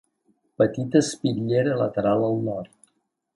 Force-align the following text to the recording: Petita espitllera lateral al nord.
Petita 0.61 1.01
espitllera 1.05 1.77
lateral 1.83 2.27
al 2.31 2.41
nord. 2.49 2.75